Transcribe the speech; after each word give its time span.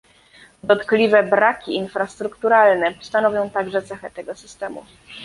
Dotkliwe 0.63 1.23
braki 1.23 1.75
infrastrukturalne 1.75 2.93
stanowią 3.01 3.49
także 3.49 3.81
cechę 3.81 4.11
tego 4.11 4.35
systemu 4.35 4.85